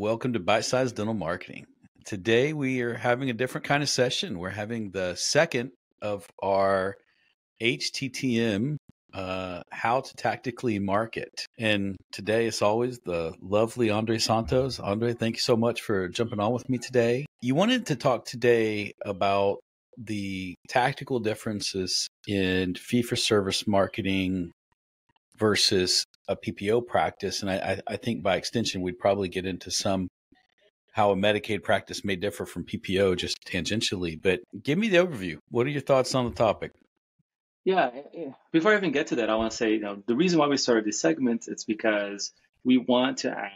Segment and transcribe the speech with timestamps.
[0.00, 1.66] Welcome to Bite Size Dental Marketing.
[2.06, 4.38] Today we are having a different kind of session.
[4.38, 6.96] We're having the second of our
[7.60, 8.78] HTTM
[9.12, 11.44] uh, how to tactically market.
[11.58, 14.80] And today, as always, the lovely Andre Santos.
[14.80, 17.26] Andre, thank you so much for jumping on with me today.
[17.42, 19.58] You wanted to talk today about
[19.98, 24.52] the tactical differences in fee for service marketing
[25.40, 27.42] versus a PPO practice.
[27.42, 30.08] And I, I think by extension, we'd probably get into some
[30.92, 34.20] how a Medicaid practice may differ from PPO just tangentially.
[34.20, 35.38] But give me the overview.
[35.48, 36.72] What are your thoughts on the topic?
[37.64, 40.02] Yeah, eh, eh, before I even get to that, I want to say, you know,
[40.06, 42.32] the reason why we started this segment is because
[42.64, 43.52] we want to add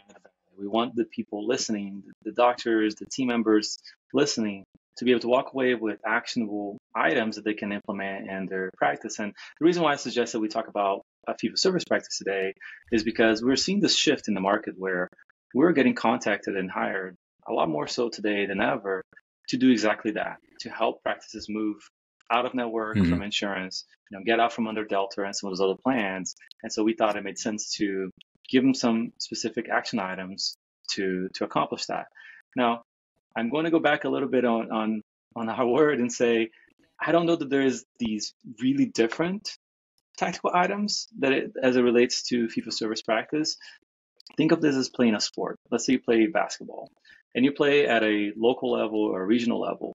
[0.57, 3.77] We want the people listening, the doctors, the team members
[4.13, 4.63] listening,
[4.97, 8.69] to be able to walk away with actionable items that they can implement in their
[8.77, 9.19] practice.
[9.19, 12.17] And the reason why I suggest that we talk about a fee for service practice
[12.17, 12.53] today
[12.91, 15.09] is because we're seeing this shift in the market where
[15.53, 17.15] we're getting contacted and hired
[17.47, 19.01] a lot more so today than ever
[19.49, 21.77] to do exactly that, to help practices move
[22.31, 23.09] out of network mm-hmm.
[23.09, 26.35] from insurance, you know, get out from under Delta and some of those other plans.
[26.63, 28.09] And so we thought it made sense to
[28.49, 30.57] give them some specific action items
[30.91, 32.07] to to accomplish that.
[32.55, 32.83] Now,
[33.35, 35.01] I'm going to go back a little bit on on
[35.35, 36.49] on our word and say
[36.99, 39.57] I don't know that there is these really different
[40.15, 43.57] tactical items that it, as it relates to for service practice.
[44.37, 45.57] Think of this as playing a sport.
[45.71, 46.89] Let's say you play basketball
[47.33, 49.93] and you play at a local level or regional level.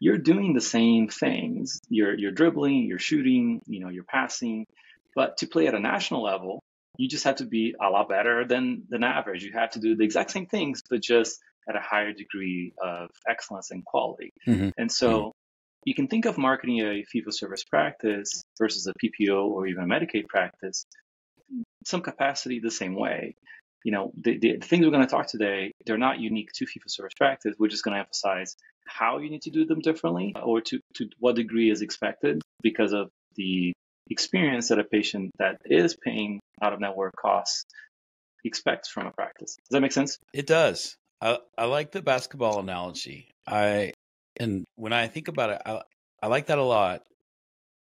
[0.00, 1.80] You're doing the same things.
[1.88, 4.66] You're you're dribbling, you're shooting, you know, you're passing.
[5.14, 6.62] But to play at a national level,
[6.96, 9.44] you just have to be a lot better than than average.
[9.44, 13.10] You have to do the exact same things, but just at a higher degree of
[13.28, 14.32] excellence and quality.
[14.46, 14.70] Mm-hmm.
[14.76, 15.28] And so mm-hmm
[15.84, 19.84] you can think of marketing a fee for service practice versus a PPO or even
[19.84, 20.86] a Medicaid practice,
[21.84, 23.34] some capacity the same way.
[23.84, 26.80] You know, the, the, things we're going to talk today, they're not unique to fee
[26.80, 27.54] for service practice.
[27.58, 31.08] We're just going to emphasize how you need to do them differently or to, to
[31.18, 33.74] what degree is expected because of the
[34.10, 37.64] experience that a patient that is paying out of network costs
[38.44, 39.56] expects from a practice.
[39.56, 40.18] Does that make sense?
[40.32, 40.96] It does.
[41.20, 43.30] I, I like the basketball analogy.
[43.46, 43.93] I
[44.38, 45.82] and when I think about it, I,
[46.22, 47.02] I like that a lot.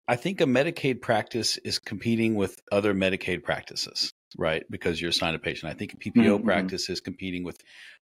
[0.08, 4.64] I think a Medicaid practice is competing with other Medicaid practices, right?
[4.70, 5.72] Because you're assigned a patient.
[5.72, 6.46] I think a PPO mm-hmm.
[6.46, 7.60] practice is competing with,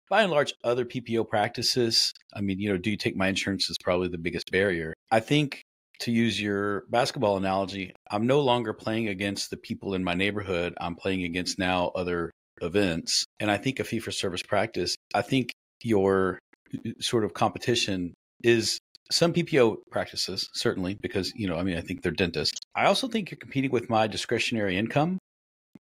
[0.07, 2.13] by and large, other PPO practices.
[2.33, 4.93] I mean, you know, do you take my insurance is probably the biggest barrier.
[5.09, 5.63] I think
[6.01, 10.75] to use your basketball analogy, I'm no longer playing against the people in my neighborhood.
[10.79, 12.31] I'm playing against now other
[12.61, 13.25] events.
[13.39, 16.39] And I think a fee for service practice, I think your
[16.73, 18.13] uh, sort of competition
[18.43, 18.79] is
[19.11, 22.59] some PPO practices, certainly, because, you know, I mean, I think they're dentists.
[22.75, 25.19] I also think you're competing with my discretionary income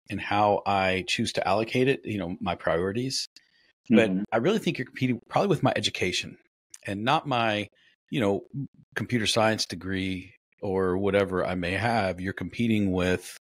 [0.10, 3.28] and how I choose to allocate it, you know, my priorities.
[3.90, 4.24] But mm-hmm.
[4.32, 6.38] I really think you're competing probably with my education
[6.86, 7.68] and not my,
[8.10, 8.42] you know,
[8.96, 12.20] computer science degree or whatever I may have.
[12.20, 13.38] You're competing with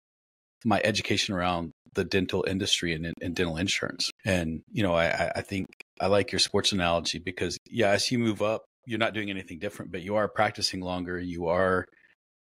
[0.65, 4.11] my education around the dental industry and, and dental insurance.
[4.25, 5.67] And, you know, I, I think
[6.01, 9.59] I like your sports analogy because, yeah, as you move up, you're not doing anything
[9.59, 11.19] different, but you are practicing longer.
[11.19, 11.87] You are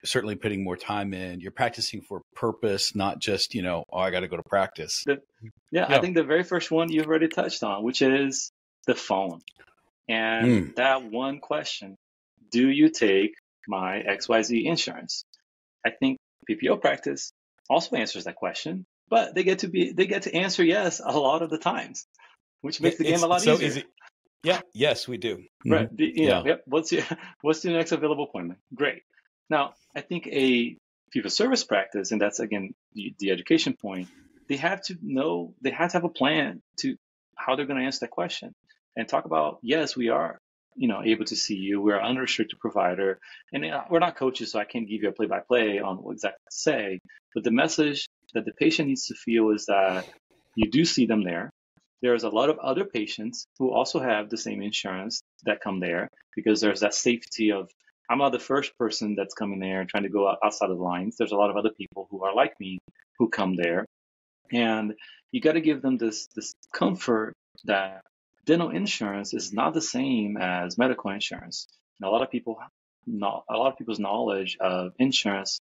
[0.06, 1.40] certainly putting more time in.
[1.40, 5.03] You're practicing for purpose, not just, you know, oh, I got to go to practice.
[5.06, 5.20] The,
[5.72, 8.52] yeah, yeah, I think the very first one you've already touched on, which is
[8.86, 9.42] the phone.
[10.08, 10.76] And mm.
[10.76, 11.96] that one question
[12.50, 13.34] do you take
[13.68, 15.24] my XYZ insurance?
[15.86, 16.18] I think
[16.50, 17.31] PPO practice
[17.70, 21.18] also answers that question, but they get to be they get to answer yes a
[21.18, 22.06] lot of the times,
[22.62, 23.84] which makes the game a lot so easier.
[24.44, 24.62] Yeah.
[24.74, 25.44] Yes, we do.
[25.66, 25.88] Right.
[25.88, 26.20] Mm-hmm.
[26.20, 26.44] you know, yeah.
[26.46, 26.64] Yep.
[26.66, 27.03] What's your
[27.42, 28.59] What's the next available appointment?
[28.74, 29.03] Great.
[29.50, 30.78] Now, I think a
[31.12, 34.09] fee for service practice, and that's again the, the education point.
[34.50, 35.53] They have to know.
[35.62, 36.96] They have to have a plan to
[37.36, 38.53] how they're going to answer that question
[38.96, 39.59] and talk about.
[39.62, 40.40] Yes, we are.
[40.76, 41.81] You know, able to see you.
[41.81, 43.20] We're an unrestricted provider,
[43.52, 46.38] and uh, we're not coaches, so I can't give you a play-by-play on what exactly
[46.52, 47.00] to say.
[47.34, 50.08] But the message that the patient needs to feel is that
[50.56, 51.52] you do see them there
[52.02, 56.09] there's a lot of other patients who also have the same insurance that come there
[56.35, 57.70] because there's that safety of
[58.09, 60.84] I'm not the first person that's coming there and trying to go outside of the
[60.84, 61.17] lines.
[61.17, 62.79] There's a lot of other people who are like me
[63.17, 63.85] who come there.
[64.52, 64.94] And
[65.32, 67.34] you got to give them this, this comfort
[67.66, 68.02] that
[68.46, 71.67] dental insurance is not the same as medical insurance.
[71.99, 72.58] And a lot of people,
[73.09, 75.59] a lot of people's knowledge of insurance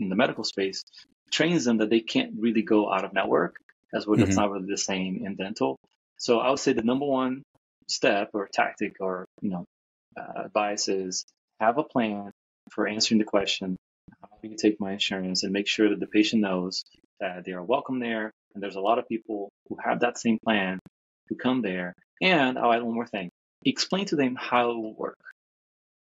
[0.00, 0.82] in the medical space
[1.30, 3.56] trains them that they can't really go out of network
[3.94, 4.16] as well.
[4.16, 4.24] Mm-hmm.
[4.24, 5.76] That's not really the same in dental.
[6.18, 7.42] So I would say the number one
[7.88, 9.64] step or tactic or you know
[10.18, 11.24] uh, advice is
[11.60, 12.32] have a plan
[12.72, 13.76] for answering the question
[14.22, 16.82] how do you take my insurance and make sure that the patient knows
[17.20, 20.38] that they are welcome there and there's a lot of people who have that same
[20.44, 20.78] plan
[21.28, 21.94] who come there.
[22.22, 23.30] And I'll add one more thing:
[23.64, 25.18] explain to them how it will work,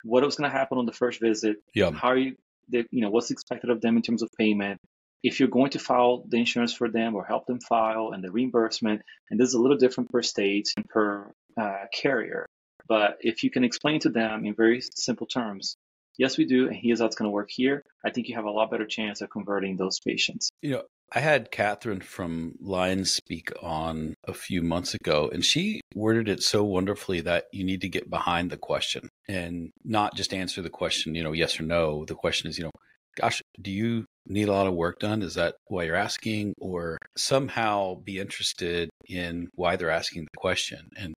[0.02, 1.90] what was going to happen on the first visit, Yeah.
[1.90, 2.36] how are you,
[2.70, 4.78] you know, what's expected of them in terms of payment.
[5.22, 8.30] If you're going to file the insurance for them or help them file and the
[8.30, 12.46] reimbursement, and this is a little different per state and per uh, carrier.
[12.88, 15.76] But if you can explain to them in very simple terms,
[16.18, 18.44] yes, we do, and here's how it's going to work here, I think you have
[18.44, 20.50] a lot better chance of converting those patients.
[20.62, 20.82] You know,
[21.12, 26.42] I had Catherine from Lions speak on a few months ago, and she worded it
[26.42, 30.70] so wonderfully that you need to get behind the question and not just answer the
[30.70, 32.04] question, you know, yes or no.
[32.04, 32.70] The question is, you know,
[33.16, 35.22] gosh, do you need a lot of work done?
[35.22, 36.54] Is that why you're asking?
[36.60, 40.88] Or somehow be interested in why they're asking the question.
[40.96, 41.14] And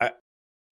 [0.00, 0.10] I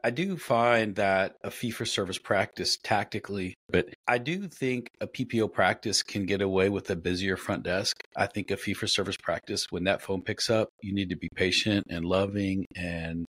[0.05, 5.07] I do find that a fee for service practice tactically, but I do think a
[5.07, 7.97] PPO practice can get away with a busier front desk.
[8.17, 11.17] I think a fee for service practice, when that phone picks up, you need to
[11.17, 13.27] be patient and loving and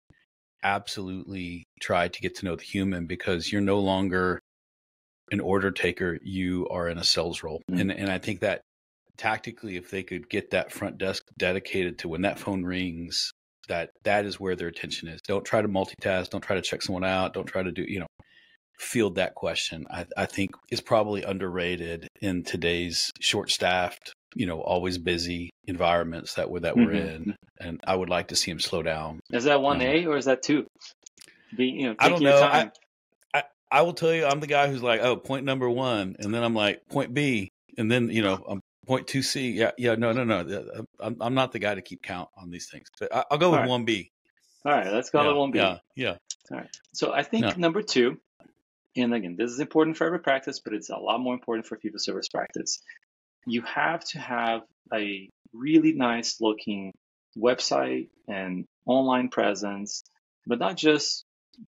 [0.62, 4.40] absolutely try to get to know the human because you're no longer
[5.30, 7.62] an order taker, you are in a sales role.
[7.70, 7.80] Mm.
[7.80, 8.62] And and I think that
[9.16, 13.32] tactically if they could get that front desk dedicated to when that phone rings,
[13.68, 15.20] that that is where their attention is.
[15.26, 18.00] Don't try to multitask, don't try to check someone out, don't try to do, you
[18.00, 18.06] know,
[18.78, 19.86] field that question.
[19.90, 26.34] I, I think is probably underrated in today's short staffed, you know, always busy environments
[26.34, 27.14] that we're that we're Mhm.
[27.14, 27.36] in.
[27.60, 29.18] And I would like to see them slow down.
[29.32, 30.66] Is that one A or is that two?
[31.56, 32.40] Be, you know, I don't know.
[32.40, 32.70] I-.
[33.70, 36.42] I will tell you, I'm the guy who's like, oh, point number one, and then
[36.42, 39.52] I'm like, point B, and then you know, I'm point two C.
[39.52, 40.38] Yeah, yeah, no, no, no.
[40.38, 42.88] Uh, uh, I'm, I'm not the guy to keep count on these things.
[42.98, 43.68] But I, I'll go with All right.
[43.70, 44.10] one B.
[44.64, 45.58] All right, let's go yeah, it one B.
[45.58, 46.16] Yeah, yeah.
[46.92, 47.52] So I think No.
[47.56, 48.18] number two,
[48.96, 51.76] and again, this is important for every practice, but it's a lot more important for
[51.76, 52.80] people service practice.
[53.46, 54.62] You have to have
[54.92, 56.92] a really nice looking
[57.36, 60.02] website and online presence,
[60.46, 61.24] but not just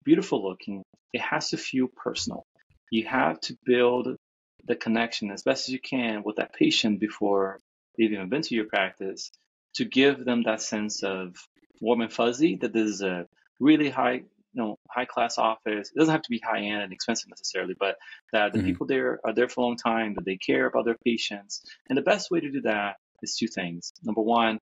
[0.05, 0.83] beautiful looking.
[1.13, 2.45] It has to feel personal.
[2.91, 4.17] You have to build
[4.65, 7.59] the connection as best as you can with that patient before
[7.97, 9.31] they've even been to your practice
[9.75, 11.35] to give them that sense of
[11.81, 13.27] warm and fuzzy that this is a
[13.59, 14.13] really high
[14.53, 15.91] you know high class office.
[15.91, 17.97] It doesn't have to be high end and expensive necessarily, but
[18.33, 18.65] that the Mhm.
[18.65, 21.63] people there are there for a long time, that they care about their patients.
[21.89, 23.93] And the best way to do that is two things.
[24.03, 24.59] Number one,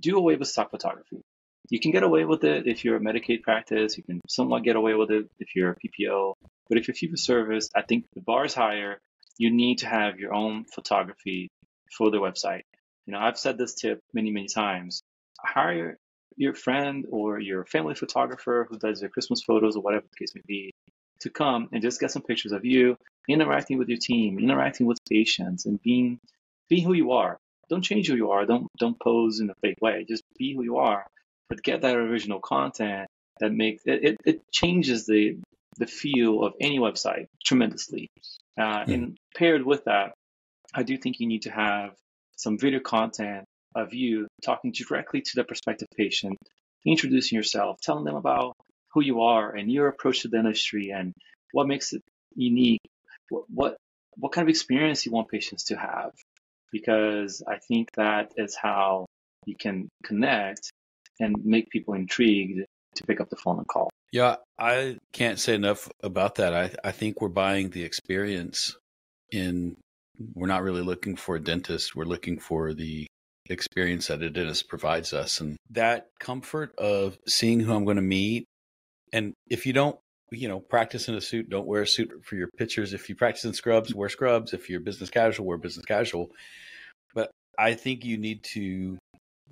[0.00, 1.22] do away with stock photography.
[1.68, 3.96] You can get away with it if you're a Medicaid practice.
[3.96, 6.34] You can somewhat get away with it if you're a PPO.
[6.68, 9.00] But if you're fee for service, I think the bar is higher.
[9.38, 11.48] You need to have your own photography
[11.96, 12.62] for the website.
[13.06, 15.02] You know, I've said this tip many, many times.
[15.38, 15.98] Hire
[16.36, 20.34] your friend or your family photographer who does your Christmas photos or whatever the case
[20.34, 20.72] may be
[21.20, 22.96] to come and just get some pictures of you
[23.28, 26.20] interacting with your team, interacting with patients, and being
[26.68, 27.38] be who you are.
[27.68, 28.44] Don't change who you are.
[28.46, 30.04] Don't don't pose in a fake way.
[30.08, 31.06] Just be who you are.
[31.48, 33.08] But get that original content
[33.40, 35.38] that makes it, it, it changes the
[35.78, 38.08] the feel of any website tremendously.
[38.58, 38.94] Uh, Mm.
[38.94, 40.14] And paired with that,
[40.74, 41.94] I do think you need to have
[42.36, 43.44] some video content
[43.74, 46.38] of you talking directly to the prospective patient,
[46.86, 48.54] introducing yourself, telling them about
[48.92, 51.12] who you are and your approach to dentistry and
[51.52, 52.02] what makes it
[52.34, 52.80] unique,
[53.28, 53.76] what what,
[54.16, 56.12] what kind of experience you want patients to have.
[56.72, 59.06] Because I think that is how
[59.44, 60.70] you can connect
[61.20, 62.64] and make people intrigued
[62.94, 63.90] to pick up the phone and call.
[64.12, 66.54] Yeah, I can't say enough about that.
[66.54, 68.76] I I think we're buying the experience
[69.30, 69.76] in
[70.34, 71.94] we're not really looking for a dentist.
[71.94, 73.06] We're looking for the
[73.48, 78.02] experience that a dentist provides us and that comfort of seeing who I'm going to
[78.02, 78.46] meet.
[79.12, 79.98] And if you don't,
[80.30, 82.92] you know, practice in a suit, don't wear a suit for your pictures.
[82.92, 84.52] If you practice in scrubs, wear scrubs.
[84.52, 86.30] If you're business casual, wear business casual.
[87.14, 88.98] But I think you need to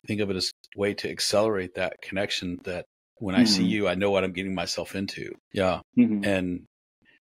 [0.07, 2.87] think of it as a way to accelerate that connection that
[3.19, 3.71] when I see Mhm.
[3.71, 5.35] you, I know what I'm getting myself into.
[5.53, 5.81] Yeah.
[5.97, 6.27] Mhm.
[6.27, 6.65] And,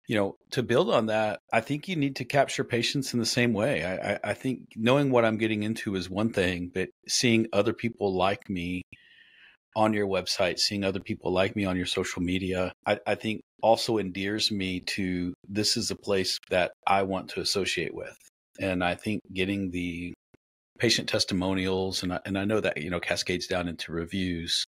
[0.08, 3.26] you know, to build on that, I think you need to capture patients in the
[3.26, 3.84] same way.
[3.84, 7.74] I, I, I think knowing what I'm getting into is one thing, but seeing other
[7.74, 8.82] people like me
[9.76, 13.42] on your website, seeing other people like me on your social media, I, I think
[13.62, 18.18] also endears me to this is a place that I want to associate with.
[18.60, 20.14] And I think getting the
[20.82, 24.66] patient testimonials, and I, and I know that, you know, cascades down into reviews,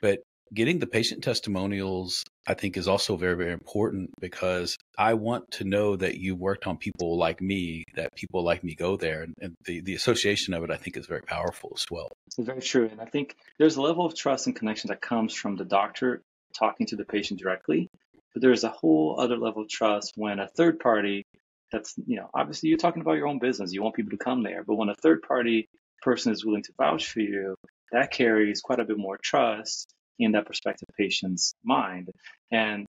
[0.00, 0.20] but
[0.54, 5.62] getting the patient testimonials i think is also very very important because i want to
[5.62, 9.34] know that you worked on people like me that people like me go there and,
[9.42, 12.08] and the, the association of it i think is very powerful as well
[12.38, 12.88] very true.
[12.90, 16.22] And I think there's a level of trust and connection that comes from the doctor
[16.56, 17.88] talking to the patient directly.
[18.32, 21.24] But there's a whole other level of trust when a third party
[21.72, 23.72] that's, you know, obviously you're talking about your own business.
[23.72, 24.64] You want people to come there.
[24.64, 25.68] But when a third party
[26.02, 27.54] person is willing to vouch for you
[27.92, 32.10] that carries quite a bit more trust in that prospective patient's mind.
[32.50, 32.86] And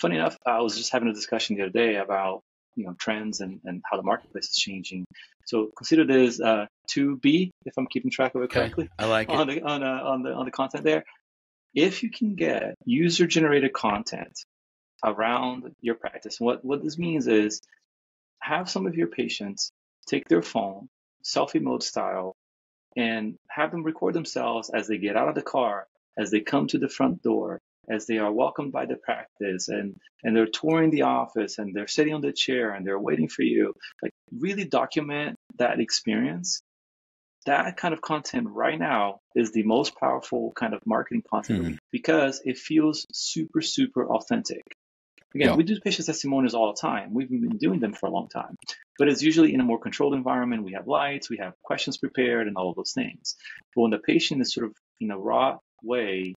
[0.00, 2.40] funny enough, I was just having a discussion the other day about
[2.76, 5.04] you know trends and, and how the marketplace is changing.
[5.46, 8.84] So consider this uh, 2B, if I'm keeping track of it correctly.
[8.84, 8.92] Okay.
[8.98, 9.56] I like on it.
[9.56, 11.04] The, on, uh, on the on the content there.
[11.74, 14.32] If you can get user generated content
[15.04, 17.60] around your practice, what what this means is
[18.40, 19.70] have some of your patients
[20.06, 20.88] take their phone,
[21.24, 22.36] selfie mode style,
[22.96, 25.86] and have them record themselves as they get out of the car,
[26.18, 29.96] as they come to the front door, as they are welcomed by the practice and
[30.22, 33.42] and they're touring the office and they're sitting on the chair and they're waiting for
[33.42, 33.72] you.
[34.02, 36.60] Like really document that experience.
[37.46, 41.74] That kind of content right now is the most powerful kind of marketing content mm-hmm.
[41.90, 44.62] because it feels super super authentic
[45.34, 45.54] again yeah.
[45.54, 48.56] we do patient testimonials all the time we've been doing them for a long time
[48.98, 52.46] but it's usually in a more controlled environment we have lights we have questions prepared
[52.46, 53.36] and all of those things
[53.74, 56.34] but when the patient is sort of in a raw way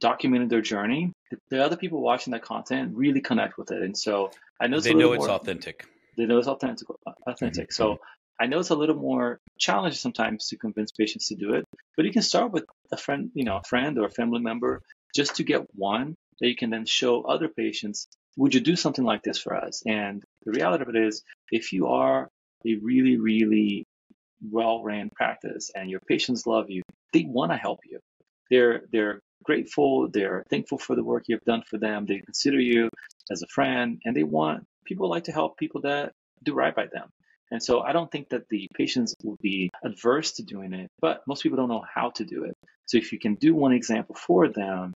[0.00, 1.12] documenting their journey,
[1.50, 3.82] the other people watching that content really connect with it.
[3.82, 4.30] And so
[4.60, 5.86] I know they know it's more, authentic.
[6.16, 6.88] They know it's authentic.
[7.26, 7.68] Authentic.
[7.68, 7.82] Mm-hmm.
[7.82, 7.98] So
[8.40, 11.64] I know it's a little more challenging sometimes to convince patients to do it,
[11.96, 14.80] but you can start with a friend, you know, a friend or a family member,
[15.14, 18.06] just to get one that you can then show other patients.
[18.36, 19.82] Would you do something like this for us?
[19.86, 22.28] And the reality of it is, if you are
[22.66, 23.84] a really, really
[24.50, 26.82] well ran practice and your patients love you,
[27.12, 27.98] they want to help you.
[28.50, 32.88] They're they're grateful, they're thankful for the work you've done for them, they consider you
[33.30, 36.12] as a friend, and they want people like to help people that
[36.44, 37.08] do right by them.
[37.50, 41.22] And so I don't think that the patients would be adverse to doing it, but
[41.26, 42.54] most people don't know how to do it.
[42.86, 44.92] So if you can do one example for them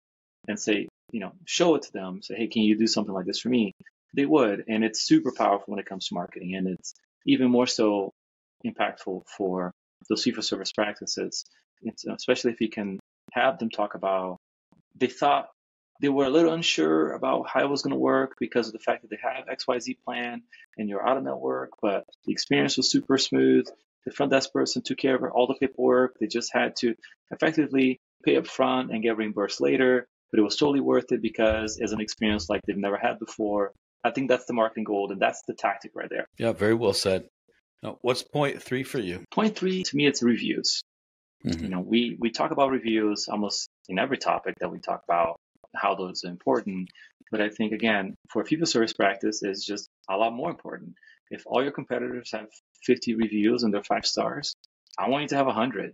[0.47, 3.25] and say, you know, show it to them, say, hey, can you do something like
[3.25, 3.71] this for me?
[4.13, 4.65] They would.
[4.67, 6.55] And it's super powerful when it comes to marketing.
[6.55, 6.93] And it's
[7.25, 8.11] even more so
[8.65, 9.71] impactful for
[10.09, 11.45] those fee for service practices,
[11.83, 12.99] it's, especially if you can
[13.31, 14.39] have them talk about
[14.99, 15.47] they thought
[16.01, 18.79] they were a little unsure about how it was going to work because of the
[18.79, 20.41] fact that they have XYZ plan
[20.77, 23.65] and you're out of network, but the experience was super smooth.
[24.05, 26.17] The front desk person took care of all the paperwork.
[26.19, 26.95] They just had to
[27.31, 31.77] effectively pay up front and get reimbursed later, but it was totally worth it because
[31.79, 33.71] it's an experience like they've never had before.
[34.03, 36.27] I think that's the marketing goal and that's the tactic right there.
[36.37, 37.27] Yeah, very well said.
[37.81, 39.23] Now, what's point three for you?
[39.31, 40.83] Point three to me, it's reviews.
[41.45, 41.63] Mm-hmm.
[41.63, 45.35] You know, we we talk about reviews almost in every topic that we talk about
[45.75, 46.89] how those are important.
[47.31, 50.93] But I think again, for a fee service practice, is just a lot more important.
[51.29, 52.47] If all your competitors have
[52.83, 54.55] 50 reviews and they're five stars,
[54.97, 55.93] I want you to have 100,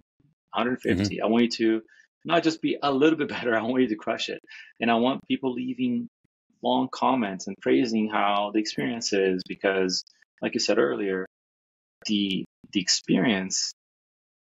[0.54, 1.16] 150.
[1.16, 1.24] Mm-hmm.
[1.24, 1.82] I want you to
[2.26, 3.56] not just be a little bit better.
[3.56, 4.40] I want you to crush it,
[4.80, 6.08] and I want people leaving
[6.64, 10.04] long comments and praising how the experience is because,
[10.42, 11.26] like you said earlier,
[12.06, 13.74] the the experience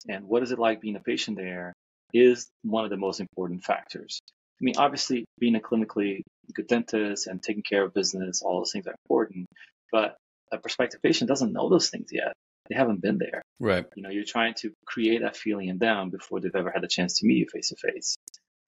[0.08, 1.74] and what is it like being a patient there
[2.14, 4.20] is one of the most important factors.
[4.26, 6.22] I mean, obviously, being a clinically
[6.54, 9.46] good dentist and taking care of business, all those things are important,
[9.92, 10.18] but
[10.52, 12.34] a prospective patient doesn't know those things yet.
[12.70, 13.42] They haven't been there.
[13.60, 13.86] Right.
[13.96, 16.88] You know, you're trying to create that feeling in them before they've ever had a
[16.88, 18.16] chance to meet you face to face.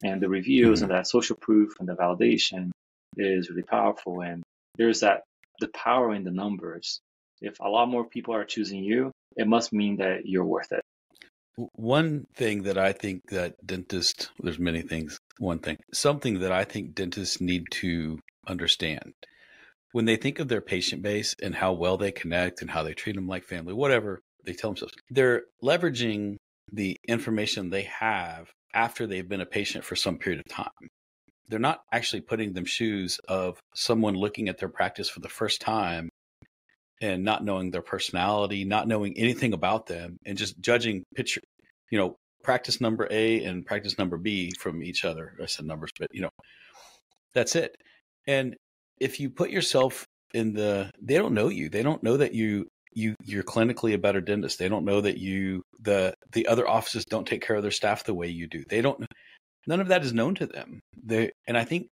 [0.04, 0.92] And the reviews mm-hmm.
[0.92, 2.72] and that social proof and the validation
[3.16, 4.22] is really powerful.
[4.22, 4.44] And
[4.78, 5.24] there's that
[5.60, 7.00] the power in the numbers.
[7.42, 10.82] If a lot more people are choosing you, it must mean that you're worth it.
[11.76, 15.20] One thing that I think that dentists, there's many things.
[15.38, 19.14] One thing, something that I think dentists need to understand
[19.92, 22.94] when they think of their patient base and how well they connect and how they
[22.94, 26.38] treat them like family, whatever they tell themselves, they're leveraging
[26.72, 30.90] the information they have after they've been a patient for some period of time.
[31.50, 35.60] They're not actually putting them shoes of someone looking at their practice for the first
[35.60, 36.10] time
[37.02, 41.42] and not knowing their personality, not knowing anything about them, and just judging picture,
[41.90, 45.34] you know, practice number A and practice number B from each other.
[45.42, 46.30] I said numbers, but you know,
[47.34, 47.76] that's it.
[48.28, 48.56] And
[49.02, 51.70] if you put yourself in the, they don't know you.
[51.70, 54.60] They don't know that you you you're clinically a better dentist.
[54.60, 58.04] They don't know that you the the other offices don't take care of their staff
[58.04, 58.64] the way you do.
[58.68, 59.06] They don't.
[59.68, 60.82] None of that is known to them.
[61.02, 61.88] They and I think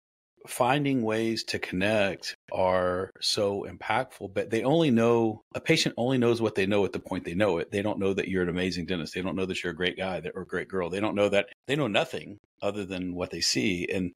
[0.46, 6.40] finding ways to connect are so impactful, but they only know a patient only knows
[6.40, 7.70] what they know at the point they know it.
[7.70, 9.14] They don't know that you're an amazing dentist.
[9.14, 10.90] They don't know that you're a great guy or a great girl.
[10.90, 13.86] They don't know that they know nothing other than what they see.
[13.92, 14.12] And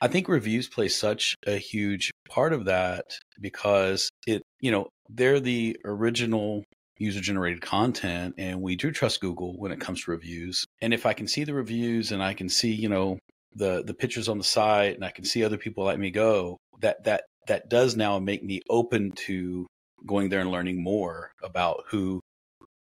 [0.00, 3.04] I think reviews play such a huge part of that
[3.40, 6.64] because it, you know, they're the original
[6.98, 10.64] user generated content and we do trust Google when it comes to reviews.
[10.82, 13.18] And if I can see the reviews and I can see, you know,
[13.54, 16.58] the the pictures on the site and I can see other people like me go,
[16.80, 19.66] that that that does now make me open to
[20.06, 22.20] going there and learning more about who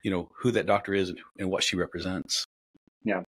[0.04, 2.46] you know who that doctor is and, and what she represents.
[3.06, 3.22] Yeah.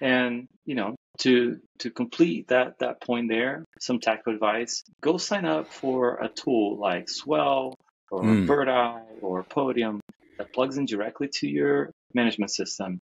[0.00, 5.44] And, you know, to to complete that that point there, some tactical advice, go sign
[5.44, 7.74] up for a tool like Swell
[8.10, 8.46] or mm.
[8.46, 10.00] BirdEye or Podium
[10.38, 13.00] that plugs in directly to your management system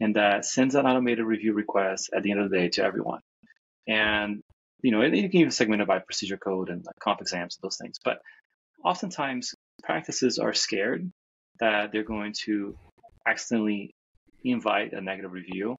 [0.00, 3.20] and that sends an automated review request at the end of the day to everyone.
[3.86, 4.42] And
[4.82, 7.68] you know, you can even segment it by procedure code and like comp exams, and
[7.68, 7.98] those things.
[8.02, 8.20] But
[8.82, 11.10] oftentimes practices are scared
[11.58, 12.76] that they're going to
[13.26, 13.94] accidentally
[14.42, 15.76] invite a negative review.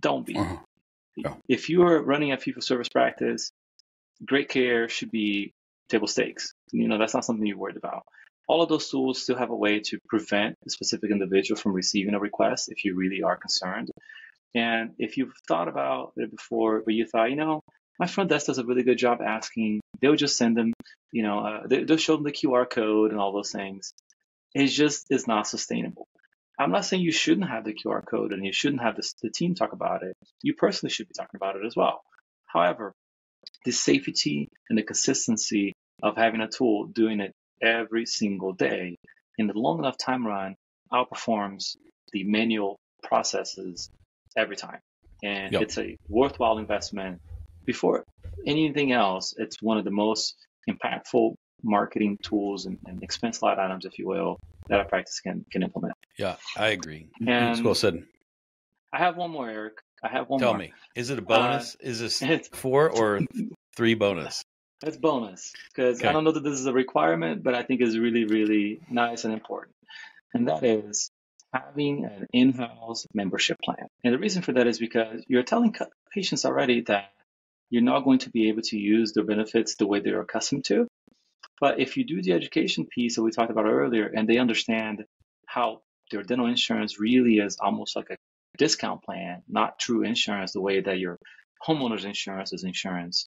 [0.00, 0.36] Don't be.
[0.36, 0.56] Uh-huh.
[1.16, 1.34] Yeah.
[1.48, 3.52] If you are running a fee for service practice,
[4.24, 5.52] great care should be
[5.88, 6.54] table stakes.
[6.72, 8.04] You know, that's not something you're worried about.
[8.48, 12.14] All of those tools still have a way to prevent a specific individual from receiving
[12.14, 13.90] a request if you really are concerned.
[14.54, 17.62] And if you've thought about it before, but you thought, you know,
[17.98, 20.72] my front desk does a really good job asking, they'll just send them,
[21.12, 23.92] you know, uh, they, will show them the QR code and all those things.
[24.54, 26.08] It just is not sustainable.
[26.60, 29.30] I'm not saying you shouldn't have the QR code and you shouldn't have this, the
[29.30, 30.14] team talk about it.
[30.42, 32.02] You personally should be talking about it as well.
[32.46, 32.92] However,
[33.64, 38.96] the safety and the consistency of having a tool doing it every single day
[39.38, 40.54] in the long enough time run
[40.92, 41.76] outperforms
[42.12, 43.88] the manual processes
[44.36, 44.80] every time.
[45.22, 45.62] And yep.
[45.62, 47.20] it's a worthwhile investment.
[47.64, 48.04] Before
[48.46, 50.34] anything else, it's one of the most
[50.68, 54.38] impactful marketing tools and, and expense line items, if you will,
[54.70, 55.94] that a practice can can implement.
[56.16, 57.08] Yeah, I agree.
[57.26, 58.02] And well said.
[58.92, 59.74] I have one more, Eric.
[60.02, 60.46] I have one more.
[60.46, 60.60] Tell more.
[60.60, 61.76] me, is it a bonus?
[61.76, 63.20] Uh, is this four or
[63.76, 64.42] three bonus?
[64.82, 66.08] It's bonus because okay.
[66.08, 69.24] I don't know that this is a requirement, but I think is really, really nice
[69.24, 69.74] and important.
[70.32, 71.10] And that is
[71.52, 73.88] having an in-house membership plan.
[74.04, 75.74] And the reason for that is because you're telling
[76.14, 77.12] patients already that
[77.68, 80.86] you're not going to be able to use their benefits the way they're accustomed to.
[81.60, 85.04] But if you do the education piece that we talked about earlier and they understand
[85.46, 88.16] how their dental insurance really is almost like a
[88.56, 91.18] discount plan, not true insurance, the way that your
[91.66, 93.26] homeowner's insurance is insurance,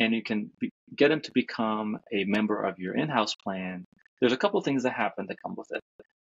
[0.00, 3.84] and you can be, get them to become a member of your in house plan,
[4.20, 5.82] there's a couple things that happen that come with it.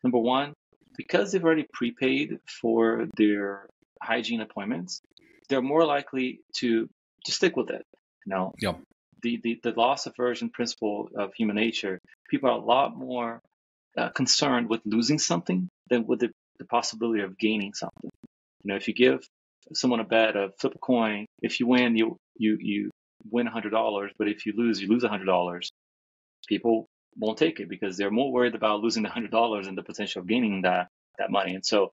[0.04, 0.54] Number one,
[0.98, 3.68] because they've already prepaid for their
[4.02, 5.02] hygiene appointments,
[5.50, 6.90] they're more likely to
[7.26, 7.84] to stick with it.
[8.26, 8.80] You know, yep
[9.26, 13.42] the, the, the loss aversion principle of human nature, people are a lot more
[13.98, 18.12] uh, concerned with losing something than with the, the possibility of gaining something.
[18.64, 19.28] You know, if you give
[19.74, 22.92] someone a bet of flip a coin, if you win, you you you
[23.32, 25.72] win hundred dollars, but if you lose, you lose hundred dollars.
[26.48, 26.86] People
[27.18, 30.22] won't take it because they're more worried about losing the hundred dollars and the potential
[30.22, 31.56] of gaining that that money.
[31.56, 31.92] And so,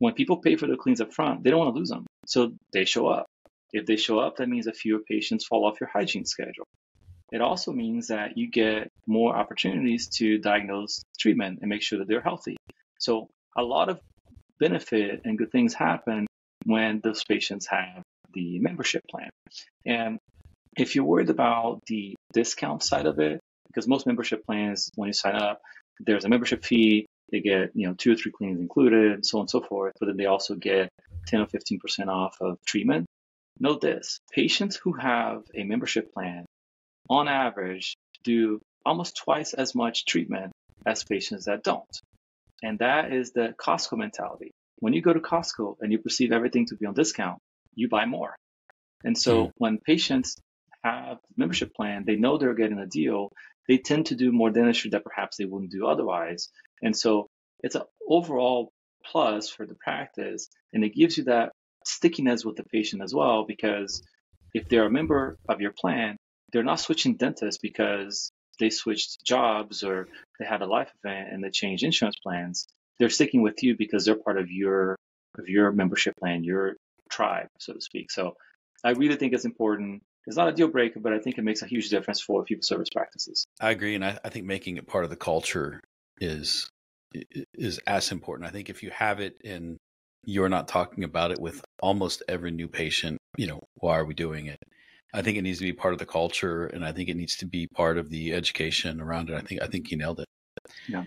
[0.00, 2.52] when people pay for their cleans up front, they don't want to lose them, so
[2.72, 3.26] they show up.
[3.74, 6.64] If they show up, that means that fewer patients fall off your hygiene schedule.
[7.32, 12.06] It also means that you get more opportunities to diagnose treatment and make sure that
[12.06, 12.56] they're healthy.
[13.00, 13.98] So a lot of
[14.60, 16.28] benefit and good things happen
[16.64, 19.30] when those patients have the membership plan.
[19.84, 20.20] And
[20.76, 25.12] if you're worried about the discount side of it, because most membership plans, when you
[25.12, 25.60] sign up,
[25.98, 27.06] there's a membership fee.
[27.32, 29.94] They get, you know, two or three cleanings included, and so on and so forth.
[29.98, 30.90] But then they also get
[31.26, 33.06] 10 or 15% off of treatment.
[33.58, 36.44] Note this patients who have a membership plan,
[37.08, 40.52] on average, do almost twice as much treatment
[40.86, 42.00] as patients that don't.
[42.62, 44.50] And that is the Costco mentality.
[44.78, 47.38] When you go to Costco and you perceive everything to be on discount,
[47.74, 48.34] you buy more.
[49.04, 49.50] And so mm.
[49.58, 50.36] when patients
[50.82, 53.30] have a membership plan, they know they're getting a deal,
[53.68, 56.48] they tend to do more dentistry that perhaps they wouldn't do otherwise.
[56.82, 57.28] And so
[57.62, 58.72] it's an overall
[59.04, 61.52] plus for the practice, and it gives you that
[61.84, 64.02] stickiness with the patient as well, because
[64.52, 66.16] if they're a member of your plan,
[66.52, 71.42] they're not switching dentists because they switched jobs or they had a life event and
[71.42, 72.66] they changed insurance plans.
[72.98, 74.96] They're sticking with you because they're part of your
[75.36, 76.76] of your membership plan, your
[77.10, 78.12] tribe, so to speak.
[78.12, 78.34] So
[78.84, 80.02] I really think it's important.
[80.26, 82.62] It's not a deal breaker, but I think it makes a huge difference for for
[82.62, 83.44] service practices.
[83.60, 85.80] I agree, and I, I think making it part of the culture
[86.20, 86.68] is
[87.54, 88.48] is as important.
[88.48, 89.76] I think if you have it in
[90.26, 94.14] you're not talking about it with almost every new patient, you know, why are we
[94.14, 94.58] doing it?
[95.12, 97.36] I think it needs to be part of the culture and I think it needs
[97.36, 99.36] to be part of the education around it.
[99.36, 100.26] I think I think you nailed it.
[100.88, 101.04] Yeah.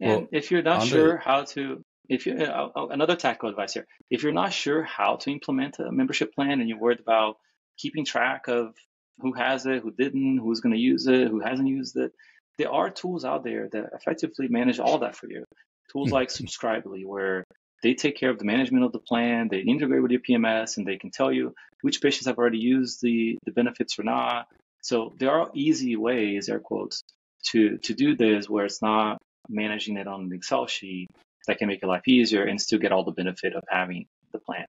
[0.00, 3.48] And well, if you're not sure the, how to if you uh, uh, another tactical
[3.48, 7.00] advice here, if you're not sure how to implement a membership plan and you're worried
[7.00, 7.36] about
[7.78, 8.74] keeping track of
[9.18, 12.12] who has it, who didn't, who's going to use it, who hasn't used it,
[12.58, 15.44] there are tools out there that effectively manage all that for you.
[15.92, 16.14] Tools hmm.
[16.14, 17.44] like Subscribili, where
[17.82, 19.48] they take care of the management of the plan.
[19.48, 23.02] They integrate with your PMS and they can tell you which patients have already used
[23.02, 24.46] the, the benefits or not.
[24.82, 27.02] So there are easy ways, air quotes,
[27.50, 31.08] to, to do this where it's not managing it on an Excel sheet
[31.46, 34.38] that can make your life easier and still get all the benefit of having the
[34.38, 34.66] plan.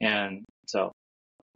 [0.00, 0.92] And so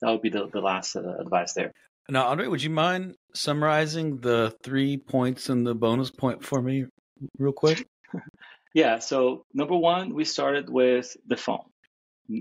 [0.00, 1.72] that would be the, the last uh, advice there.
[2.08, 6.86] Now, Andre, would you mind summarizing the three points and the bonus point for me
[7.38, 7.86] real quick?
[8.74, 8.98] yeah.
[8.98, 11.64] So, number one, we started with the phone.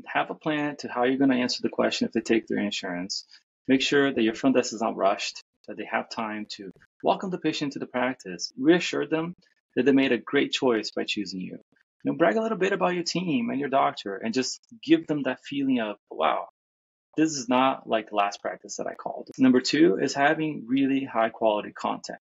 [0.06, 2.60] Have a plan to how you're going to answer the question if they take their
[2.60, 3.26] insurance.
[3.68, 6.72] Make sure that your front desk is not rushed, that they have time to
[7.04, 8.54] welcome the patient to the practice.
[8.58, 9.36] Reassure them
[9.76, 11.60] that they made a great choice by choosing you.
[12.04, 15.08] You know, brag a little bit about your team and your doctor and just give
[15.08, 16.48] them that feeling of, wow,
[17.18, 19.30] this is not like the last practice that I called.
[19.38, 22.20] Number two is having really high quality content,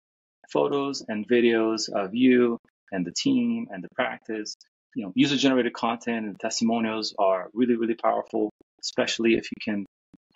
[0.52, 2.60] photos and videos of you
[2.94, 4.56] and the team and the practice.
[4.96, 8.52] You know, user generated content and testimonials are really, really powerful,
[8.82, 9.86] especially if you can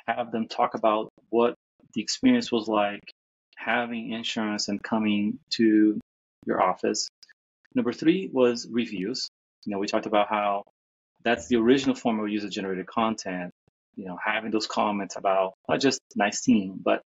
[0.08, 1.54] have them talk about what
[1.94, 3.02] the experience was like
[3.56, 6.00] having insurance and coming to
[6.46, 7.10] your office.
[7.76, 9.30] Number three was reviews.
[9.66, 10.64] You know, we talked about how
[11.24, 13.52] that's the original form of user generated content.
[13.96, 17.02] You know, having those comments about not just nice team, but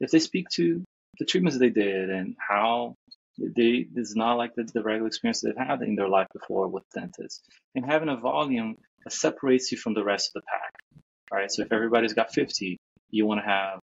[0.00, 0.84] if they speak to
[1.18, 2.94] the treatments they did and how
[3.38, 6.68] they this is not like the, the regular experience they've had in their life before
[6.68, 7.42] with dentists,
[7.74, 11.02] and having a volume that separates you from the rest of the pack.
[11.32, 12.76] All right, so if everybody's got 50,
[13.10, 13.80] you want to have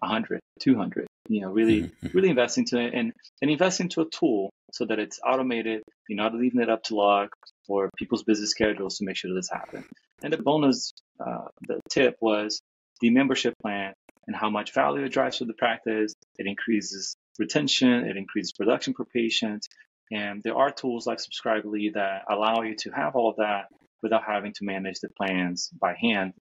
[0.00, 1.06] 100, 200.
[1.28, 2.08] You know, really, mm-hmm.
[2.12, 5.82] really invest into it and, and invest into a tool so that it's automated.
[6.08, 7.30] You're not leaving it up to luck
[7.66, 9.86] or people's busy schedules to make sure that this happens.
[10.22, 12.60] And the bonus, uh, the tip was
[13.00, 13.94] the membership plan
[14.26, 16.12] and how much value it drives for the practice.
[16.38, 19.66] It increases retention, it increases production per patient.
[20.10, 23.66] And there are tools like Subscribili that allow you to have all of that
[24.02, 26.34] without having to manage the plans by hand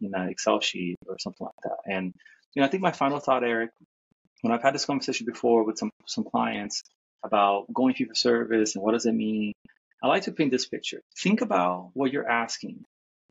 [0.00, 1.92] in an Excel sheet or something like that.
[1.92, 2.14] And
[2.54, 3.70] you know, I think my final thought, Eric,
[4.42, 6.82] when I've had this conversation before with some some clients
[7.24, 9.52] about going fee for service and what does it mean,
[10.02, 11.02] I like to paint this picture.
[11.18, 12.84] Think about what you're asking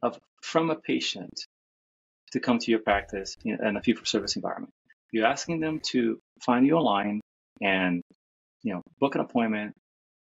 [0.03, 1.33] of from a patient
[2.31, 4.73] to come to your practice in, in a fee for service environment.
[5.11, 7.21] You're asking them to find you online
[7.61, 8.01] and
[8.63, 9.73] you know book an appointment,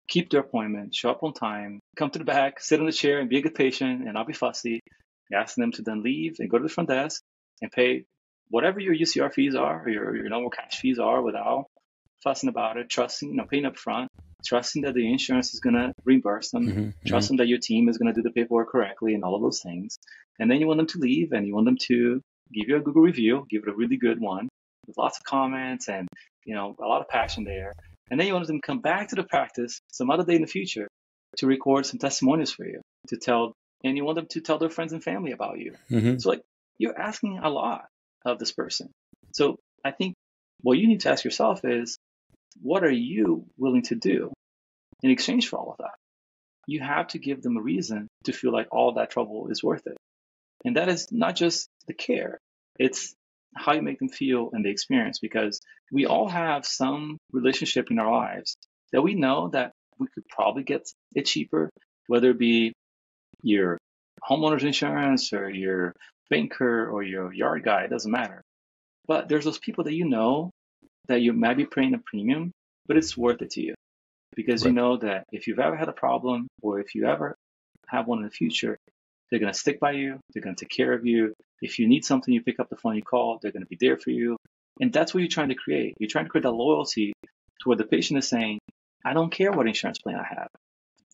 [0.08, 3.18] keep their appointment, show up on time, come to the back, sit in the chair,
[3.18, 4.80] and be a good patient, and not be fussy.
[5.30, 7.20] You ask them to then leave and go to the front desk
[7.60, 8.04] and pay
[8.48, 11.66] whatever your UCR fees are, or your, your normal cash fees are without
[12.22, 14.08] fussing about it, trusting, you know, paying up front,
[14.46, 17.08] trusting that the insurance is going to reimburse them, mm-hmm, mm-hmm.
[17.08, 17.42] trusting mm-hmm.
[17.42, 19.98] that your team is going to do the paperwork correctly and all of those things.
[20.38, 22.20] And then you want them to leave and you want them to
[22.52, 24.48] give you a Google review, give it a really good one
[24.96, 26.08] lots of comments and,
[26.44, 27.72] you know, a lot of passion there.
[28.10, 30.42] And then you want them to come back to the practice some other day in
[30.42, 30.88] the future
[31.38, 34.70] to record some testimonials for you, to tell, and you want them to tell their
[34.70, 35.74] friends and family about you.
[35.90, 36.18] Mm-hmm.
[36.18, 36.42] So like
[36.78, 37.86] you're asking a lot
[38.24, 38.90] of this person.
[39.32, 40.14] So I think
[40.60, 41.96] what you need to ask yourself is,
[42.62, 44.32] what are you willing to do
[45.02, 45.94] in exchange for all of that?
[46.66, 49.86] You have to give them a reason to feel like all that trouble is worth
[49.86, 49.96] it.
[50.64, 52.38] And that is not just the care,
[52.78, 53.14] it's
[53.56, 55.60] how you make them feel and the experience because
[55.92, 58.56] we all have some relationship in our lives
[58.92, 61.70] that we know that we could probably get it cheaper,
[62.06, 62.72] whether it be
[63.42, 63.78] your
[64.28, 65.92] homeowner's insurance or your
[66.30, 68.42] banker or your yard guy, it doesn't matter.
[69.06, 70.50] But there's those people that you know
[71.08, 72.50] that you might be paying a premium,
[72.86, 73.74] but it's worth it to you
[74.34, 74.70] because right.
[74.70, 77.36] you know that if you've ever had a problem or if you ever
[77.86, 78.76] have one in the future,
[79.30, 80.18] they're going to stick by you.
[80.32, 81.32] They're going to take care of you.
[81.60, 83.78] If you need something, you pick up the phone, you call, they're going to be
[83.80, 84.36] there for you.
[84.80, 85.94] And that's what you're trying to create.
[85.98, 88.58] You're trying to create that loyalty to where the patient is saying,
[89.04, 90.48] I don't care what insurance plan I have.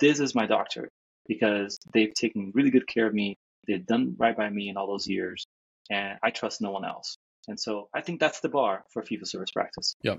[0.00, 0.88] This is my doctor
[1.28, 3.36] because they've taken really good care of me.
[3.66, 5.44] They've done right by me in all those years,
[5.88, 7.16] and I trust no one else.
[7.46, 9.94] And so I think that's the bar for fee for service practice.
[10.02, 10.18] Yep.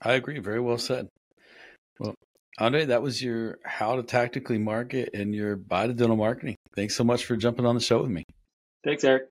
[0.00, 0.38] I agree.
[0.38, 1.08] Very well said.
[1.98, 2.14] Well,
[2.58, 6.56] Andre, that was your how to tactically market and your body dental marketing.
[6.74, 8.24] Thanks so much for jumping on the show with me.
[8.84, 9.24] Thanks, Eric.